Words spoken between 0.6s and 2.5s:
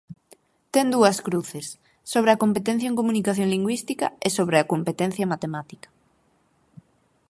Ten dúas cruces: sobre a